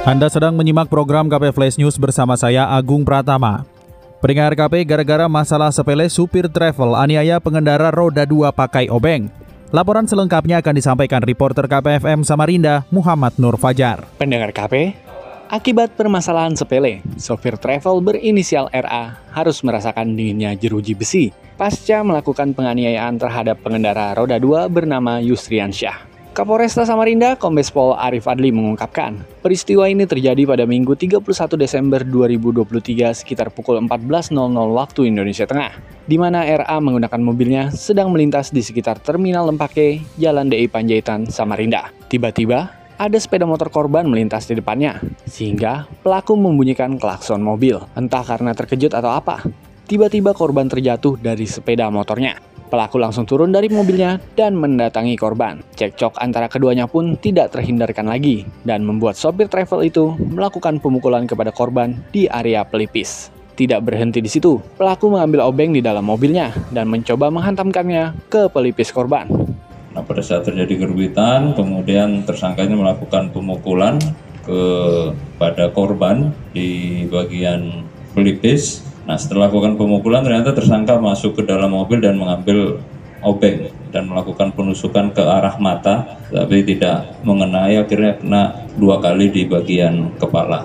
[0.00, 3.68] Anda sedang menyimak program KP Flash News bersama saya Agung Pratama.
[4.24, 9.28] Pendengar KP gara-gara masalah sepele supir travel aniaya pengendara roda 2 pakai obeng.
[9.68, 14.08] Laporan selengkapnya akan disampaikan reporter KPFM Samarinda Muhammad Nur Fajar.
[14.16, 14.96] Pendengar KP,
[15.52, 21.28] akibat permasalahan sepele, sopir travel berinisial RA harus merasakan dinginnya jeruji besi
[21.60, 26.09] pasca melakukan penganiayaan terhadap pengendara roda 2 bernama Yusrian Syah.
[26.30, 31.26] Kapolresta Samarinda, Kombes Pol Arif Adli mengungkapkan, peristiwa ini terjadi pada Minggu 31
[31.58, 35.74] Desember 2023 sekitar pukul 14.00 waktu Indonesia Tengah,
[36.06, 41.90] di mana RA menggunakan mobilnya sedang melintas di sekitar Terminal Lempake, Jalan DI Panjaitan, Samarinda.
[42.06, 47.82] Tiba-tiba, ada sepeda motor korban melintas di depannya, sehingga pelaku membunyikan klakson mobil.
[47.98, 49.42] Entah karena terkejut atau apa,
[49.90, 52.49] tiba-tiba korban terjatuh dari sepeda motornya.
[52.70, 55.58] Pelaku langsung turun dari mobilnya dan mendatangi korban.
[55.74, 61.50] Cekcok antara keduanya pun tidak terhindarkan lagi dan membuat sopir travel itu melakukan pemukulan kepada
[61.50, 63.34] korban di area pelipis.
[63.58, 68.94] Tidak berhenti di situ, pelaku mengambil obeng di dalam mobilnya dan mencoba menghantamkannya ke pelipis
[68.94, 69.26] korban.
[69.90, 73.98] Nah, pada saat terjadi kerumitan, kemudian tersangkanya melakukan pemukulan
[74.46, 77.82] kepada korban di bagian
[78.14, 82.80] pelipis Nah setelah melakukan pemukulan ternyata tersangka masuk ke dalam mobil dan mengambil
[83.20, 88.42] obeng dan melakukan penusukan ke arah mata tapi tidak mengenai akhirnya kena
[88.76, 90.64] dua kali di bagian kepala.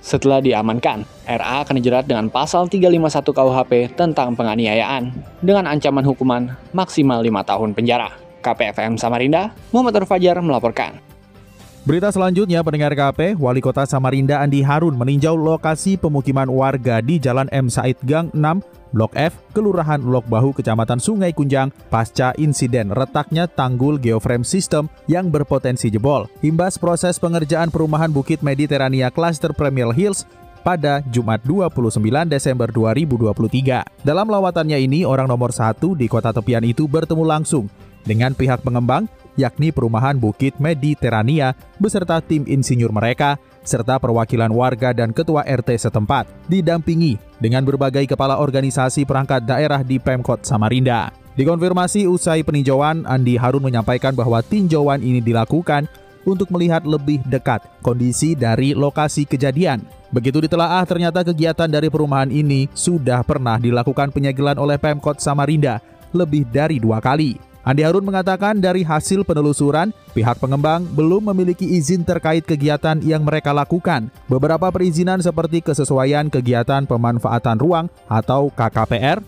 [0.00, 5.12] Setelah diamankan, RA akan dijerat dengan pasal 351 KUHP tentang penganiayaan
[5.44, 8.08] dengan ancaman hukuman maksimal 5 tahun penjara.
[8.40, 11.09] KPFM Samarinda, Muhammad Fajar melaporkan.
[11.80, 17.48] Berita selanjutnya pendengar KP, Wali Kota Samarinda Andi Harun meninjau lokasi pemukiman warga di Jalan
[17.48, 23.48] M Said Gang 6, Blok F, Kelurahan Lok Bahu, Kecamatan Sungai Kunjang, pasca insiden retaknya
[23.48, 26.28] tanggul geoframe system yang berpotensi jebol.
[26.44, 30.28] Imbas proses pengerjaan perumahan Bukit Mediterania Cluster Premier Hills
[30.60, 31.96] pada Jumat 29
[32.28, 34.04] Desember 2023.
[34.04, 37.72] Dalam lawatannya ini, orang nomor satu di kota tepian itu bertemu langsung
[38.04, 39.08] dengan pihak pengembang
[39.40, 46.28] yakni perumahan Bukit Mediterania beserta tim insinyur mereka serta perwakilan warga dan ketua RT setempat
[46.48, 51.12] didampingi dengan berbagai kepala organisasi perangkat daerah di Pemkot Samarinda.
[51.40, 55.88] Dikonfirmasi usai peninjauan, Andi Harun menyampaikan bahwa tinjauan ini dilakukan
[56.28, 59.80] untuk melihat lebih dekat kondisi dari lokasi kejadian.
[60.10, 65.78] Begitu ditelaah, ternyata kegiatan dari perumahan ini sudah pernah dilakukan penyegelan oleh Pemkot Samarinda
[66.10, 67.49] lebih dari dua kali.
[67.60, 73.52] Andi Harun mengatakan dari hasil penelusuran, pihak pengembang belum memiliki izin terkait kegiatan yang mereka
[73.52, 74.08] lakukan.
[74.32, 79.20] Beberapa perizinan seperti kesesuaian kegiatan pemanfaatan ruang atau KKPR,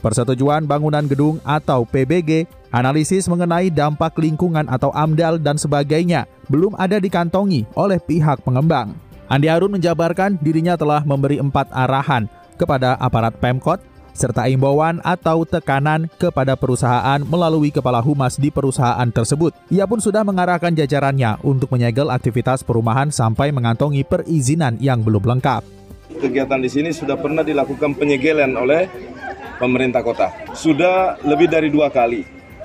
[0.00, 6.96] persetujuan bangunan gedung atau PBG, analisis mengenai dampak lingkungan atau AMDAL dan sebagainya belum ada
[6.96, 8.96] dikantongi oleh pihak pengembang.
[9.28, 13.80] Andi Harun menjabarkan dirinya telah memberi empat arahan kepada aparat Pemkot
[14.14, 19.52] serta imbauan atau tekanan kepada perusahaan melalui kepala humas di perusahaan tersebut.
[19.68, 25.66] Ia pun sudah mengarahkan jajarannya untuk menyegel aktivitas perumahan sampai mengantongi perizinan yang belum lengkap.
[26.14, 28.86] Kegiatan di sini sudah pernah dilakukan penyegelan oleh
[29.58, 30.30] pemerintah kota.
[30.54, 32.24] Sudah lebih dari dua kali.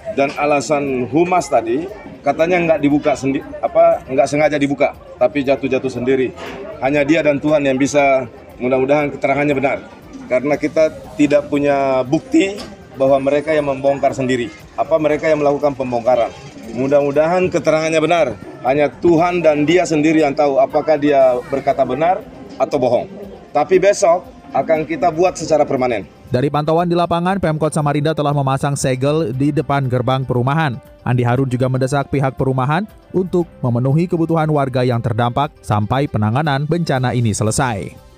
[0.09, 1.85] Dan alasan humas tadi
[2.25, 6.33] katanya nggak dibuka sendiri, apa nggak sengaja dibuka, tapi jatuh-jatuh sendiri.
[6.81, 8.25] Hanya dia dan Tuhan yang bisa
[8.59, 9.98] mudah-mudahan keterangannya benar
[10.29, 12.55] karena kita tidak punya bukti
[12.99, 14.51] bahwa mereka yang membongkar sendiri.
[14.75, 16.29] Apa mereka yang melakukan pembongkaran.
[16.75, 18.27] Mudah-mudahan keterangannya benar.
[18.61, 22.21] Hanya Tuhan dan dia sendiri yang tahu apakah dia berkata benar
[22.59, 23.07] atau bohong.
[23.55, 26.05] Tapi besok akan kita buat secara permanen.
[26.29, 30.77] Dari pantauan di lapangan, Pemkot Samarinda telah memasang segel di depan gerbang perumahan.
[31.01, 37.17] Andi Harun juga mendesak pihak perumahan untuk memenuhi kebutuhan warga yang terdampak sampai penanganan bencana
[37.17, 38.08] ini selesai.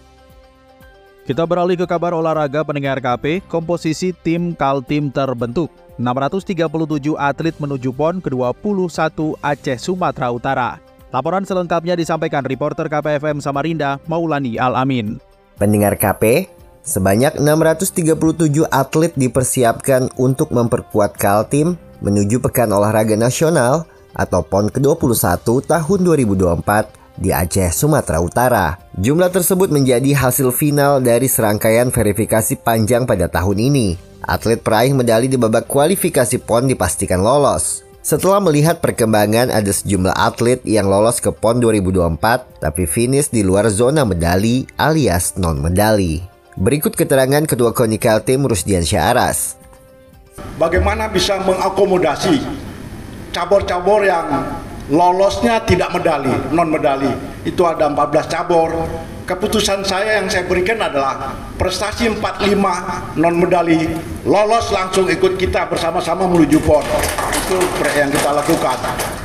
[1.22, 5.70] Kita beralih ke kabar olahraga pendengar KP, komposisi tim Kaltim terbentuk.
[6.02, 10.82] 637 atlet menuju PON ke-21 Aceh Sumatera Utara.
[11.14, 15.22] Laporan selengkapnya disampaikan reporter KPFM Samarinda, Maulani Al-Amin.
[15.62, 16.50] Pendengar KP,
[16.82, 23.86] sebanyak 637 atlet dipersiapkan untuk memperkuat Kaltim menuju Pekan Olahraga Nasional
[24.18, 28.81] atau PON ke-21 tahun 2024 di Aceh, Sumatera Utara.
[28.92, 33.96] Jumlah tersebut menjadi hasil final dari serangkaian verifikasi panjang pada tahun ini.
[34.20, 37.88] Atlet peraih medali di babak kualifikasi PON dipastikan lolos.
[38.04, 43.72] Setelah melihat perkembangan ada sejumlah atlet yang lolos ke PON 2024 tapi finish di luar
[43.72, 46.20] zona medali alias non-medali.
[46.60, 49.56] Berikut keterangan Ketua KONI Kaltim Rusdian Syaras.
[50.60, 52.44] Bagaimana bisa mengakomodasi
[53.32, 54.52] cabur-cabur yang
[54.92, 57.31] lolosnya tidak medali, non medali.
[57.42, 58.70] Itu ada 14 cabur.
[59.26, 63.88] Keputusan saya yang saya berikan adalah prestasi 45 non medali
[64.28, 66.84] lolos langsung ikut kita bersama-sama menuju PON.
[67.32, 67.58] Itu
[67.96, 68.78] yang kita lakukan.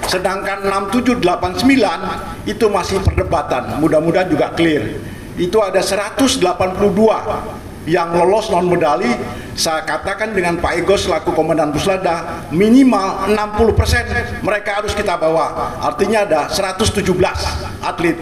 [0.06, 3.82] Sedangkan 6789 itu masih perdebatan.
[3.82, 4.96] Mudah-mudahan juga clear.
[5.36, 6.40] Itu ada 182
[7.86, 9.08] yang lolos non medali
[9.54, 16.26] saya katakan dengan Pak Ego selaku Komandan Puslada minimal 60% mereka harus kita bawa artinya
[16.26, 17.06] ada 117
[17.80, 18.18] atlet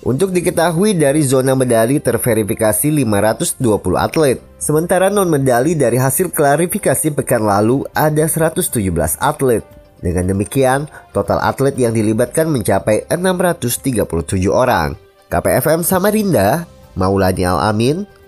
[0.00, 3.60] untuk diketahui dari zona medali terverifikasi 520
[4.00, 4.40] atlet.
[4.56, 8.80] Sementara non medali dari hasil klarifikasi pekan lalu ada 117
[9.20, 9.60] atlet.
[10.00, 14.96] Dengan demikian, total atlet yang dilibatkan mencapai 637 orang.
[15.28, 16.64] KPFM Samarinda,
[16.96, 18.08] Maulani Al-Amin,